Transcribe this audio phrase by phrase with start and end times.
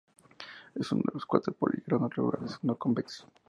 [0.73, 3.29] Es uno de cuatro poliedros regulares no convexos.